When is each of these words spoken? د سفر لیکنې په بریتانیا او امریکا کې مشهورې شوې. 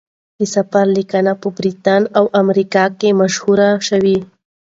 د 0.39 0.41
سفر 0.55 0.85
لیکنې 0.97 1.33
په 1.41 1.47
بریتانیا 1.57 2.09
او 2.17 2.25
امریکا 2.41 2.83
کې 2.99 3.17
مشهورې 3.21 3.69
شوې. 3.87 4.17